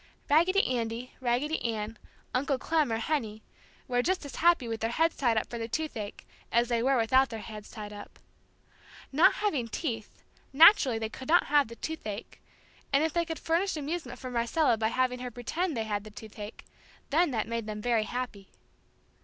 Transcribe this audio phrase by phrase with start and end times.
[0.31, 1.99] Raggedy Andy, Raggedy Ann,
[2.33, 3.43] Uncle Clem, or Henny
[3.87, 6.97] were just as happy with their heads tied up for the toothache as they were
[6.97, 8.17] without their heads tied up.
[9.11, 12.41] Not having teeth, naturally they could not have the toothache,
[12.91, 16.09] and if they could furnish amusement for Marcella by having her pretend they had the
[16.09, 16.65] toothache,
[17.11, 18.47] then that made them very happy.